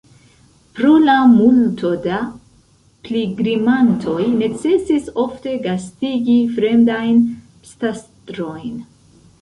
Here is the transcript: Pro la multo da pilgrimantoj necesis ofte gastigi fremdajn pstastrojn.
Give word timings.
Pro 0.77 0.93
la 1.01 1.17
multo 1.33 1.91
da 2.05 2.21
pilgrimantoj 3.09 4.25
necesis 4.41 5.13
ofte 5.27 5.57
gastigi 5.69 6.41
fremdajn 6.59 7.25
pstastrojn. 7.65 8.87